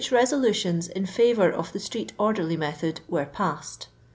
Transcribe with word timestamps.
resolutions 0.11 0.87
in 0.87 1.05
&vour 1.05 1.51
of 1.51 1.71
the 1.73 1.77
ttreet«rder]y 1.77 2.57
method' 2.57 2.95
t 2.95 3.01
were 3.07 3.27
passed. 3.27 3.85